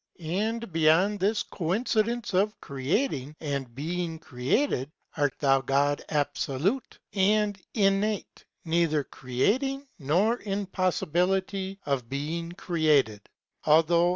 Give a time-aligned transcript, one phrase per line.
[0.19, 6.97] And beyond this Coin cidence of creating and being created, a t ihmi vo'd abfolute
[7.13, 8.23] and inn Ue
[8.65, 13.29] neither creating nor in poiiibiitty of being created,
[13.63, 14.09] althou^.